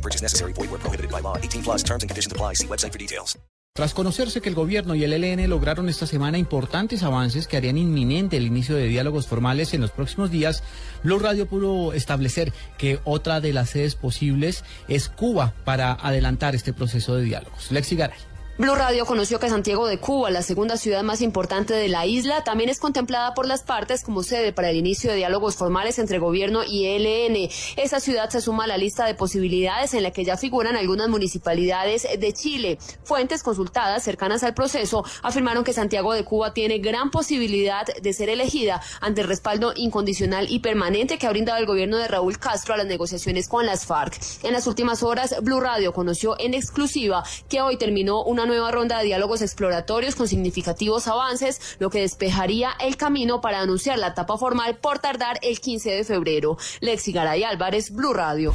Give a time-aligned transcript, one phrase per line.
[0.00, 0.54] No purchase necessary.
[0.54, 1.36] Void where prohibited by law.
[1.36, 2.54] 18 plus terms and conditions apply.
[2.54, 3.38] See website for details.
[3.72, 7.78] Tras conocerse que el gobierno y el ELN lograron esta semana importantes avances que harían
[7.78, 10.64] inminente el inicio de diálogos formales en los próximos días,
[11.04, 16.72] Blue Radio pudo establecer que otra de las sedes posibles es Cuba para adelantar este
[16.72, 17.70] proceso de diálogos.
[17.70, 18.18] Lexi Garay.
[18.58, 22.44] Blue Radio conoció que Santiago de Cuba, la segunda ciudad más importante de la isla,
[22.44, 26.18] también es contemplada por las partes como sede para el inicio de diálogos formales entre
[26.18, 27.48] gobierno y ELN.
[27.76, 31.08] Esta ciudad se suma a la lista de posibilidades en la que ya figuran algunas
[31.08, 32.78] municipalidades de Chile.
[33.02, 38.28] Fuentes consultadas cercanas al proceso afirmaron que Santiago de Cuba tiene gran posibilidad de ser
[38.28, 42.74] elegida ante el respaldo incondicional y permanente que ha brindado el gobierno de Raúl Castro
[42.74, 44.20] a las negociaciones con las FARC.
[44.42, 48.98] En las últimas horas, Blue Radio conoció en exclusiva que hoy terminó una nueva ronda
[48.98, 54.36] de diálogos exploratorios con significativos avances, lo que despejaría el camino para anunciar la etapa
[54.36, 56.58] formal por tardar el 15 de febrero.
[56.80, 58.52] Lexi Garay Álvarez, Blue Radio.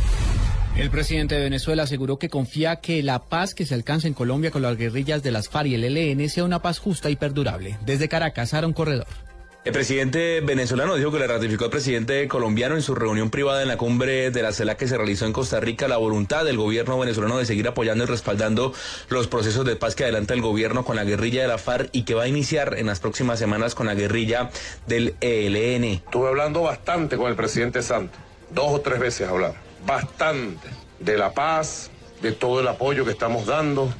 [0.77, 4.51] El presidente de Venezuela aseguró que confía que la paz que se alcanza en Colombia
[4.51, 7.79] con las guerrillas de las FARC y el ELN sea una paz justa y perdurable.
[7.85, 9.24] Desde Caracas, Aaron Corredor.
[9.65, 13.67] El presidente venezolano dijo que le ratificó al presidente colombiano en su reunión privada en
[13.67, 16.99] la cumbre de la CELAC que se realizó en Costa Rica la voluntad del gobierno
[16.99, 18.73] venezolano de seguir apoyando y respaldando
[19.09, 22.03] los procesos de paz que adelanta el gobierno con la guerrilla de la FARC y
[22.03, 24.51] que va a iniciar en las próximas semanas con la guerrilla
[24.85, 25.83] del ELN.
[25.85, 28.19] Estuve hablando bastante con el presidente Santos,
[28.51, 30.67] dos o tres veces hablamos, bastante
[30.99, 31.89] de la paz,
[32.21, 33.91] de todo el apoyo que estamos dando,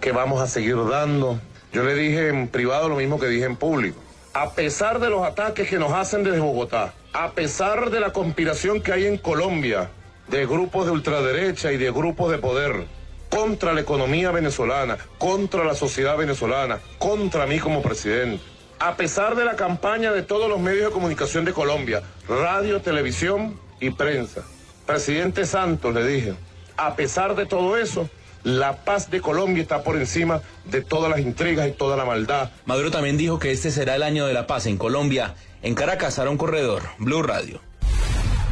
[0.00, 1.40] que vamos a seguir dando.
[1.72, 5.24] Yo le dije en privado lo mismo que dije en público a pesar de los
[5.24, 9.88] ataques que nos hacen desde Bogotá, a pesar de la conspiración que hay en Colombia,
[10.28, 12.84] de grupos de ultraderecha y de grupos de poder,
[13.30, 18.44] contra la economía venezolana, contra la sociedad venezolana, contra mí como presidente,
[18.78, 23.58] a pesar de la campaña de todos los medios de comunicación de Colombia, radio, televisión
[23.80, 24.42] y prensa.
[24.84, 26.34] Presidente Santos, le dije,
[26.76, 28.10] a pesar de todo eso,
[28.44, 32.50] la paz de Colombia está por encima de todas las intrigas y toda la maldad.
[32.64, 35.34] Maduro también dijo que este será el año de la paz en Colombia.
[35.62, 37.60] En Caracas, un Corredor, Blue Radio.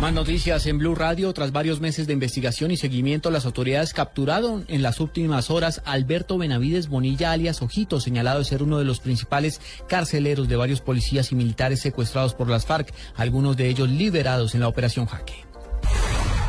[0.01, 1.33] Más noticias en Blue Radio.
[1.33, 5.93] Tras varios meses de investigación y seguimiento, las autoridades capturaron en las últimas horas a
[5.93, 10.81] Alberto Benavides Bonilla, alias Ojito, señalado de ser uno de los principales carceleros de varios
[10.81, 15.54] policías y militares secuestrados por las FARC, algunos de ellos liberados en la Operación Jaque.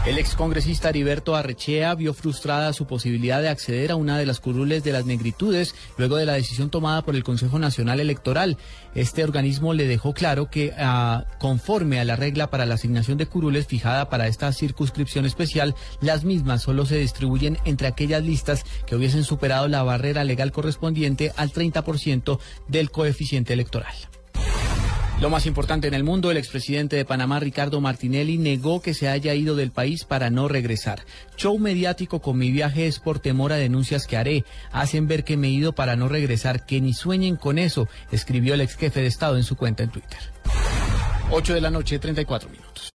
[0.05, 4.83] El excongresista Heriberto Arrechea vio frustrada su posibilidad de acceder a una de las curules
[4.83, 8.59] de las negritudes luego de la decisión tomada por el Consejo Nacional Electoral.
[8.93, 13.25] Este organismo le dejó claro que, ah, conforme a la regla para la asignación de
[13.25, 18.95] curules fijada para esta circunscripción especial, las mismas solo se distribuyen entre aquellas listas que
[18.95, 23.95] hubiesen superado la barrera legal correspondiente al 30% del coeficiente electoral.
[25.21, 29.07] Lo más importante en el mundo, el expresidente de Panamá, Ricardo Martinelli, negó que se
[29.07, 31.05] haya ido del país para no regresar.
[31.37, 34.43] Show mediático con mi viaje es por temor a denuncias que haré.
[34.73, 38.55] Hacen ver que me he ido para no regresar, que ni sueñen con eso, escribió
[38.55, 40.19] el ex jefe de Estado en su cuenta en Twitter.
[41.31, 42.93] 8 de la noche, 34 minutos.